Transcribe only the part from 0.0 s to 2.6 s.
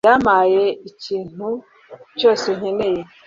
yampaye ikintu cyose